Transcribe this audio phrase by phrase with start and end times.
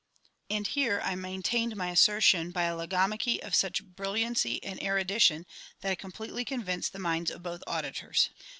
[0.49, 5.45] [_And here I maintained my assertion by a logomachy of such brilliancy and erudition
[5.81, 8.31] that I completely convinced the minds of both auditors.